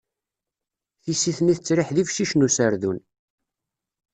[1.03, 2.97] Tissit-nni tettriḥ d ibeccicen userdun.